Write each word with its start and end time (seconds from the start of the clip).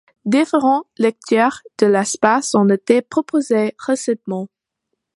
Différentes 0.25 0.87
lectures 0.97 1.61
de 1.77 1.85
l'espace 1.85 2.55
ont 2.55 2.67
été 2.67 3.03
proposées 3.03 3.75
récemment. 3.77 4.47